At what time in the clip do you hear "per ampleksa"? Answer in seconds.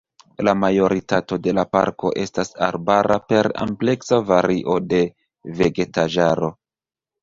3.29-4.23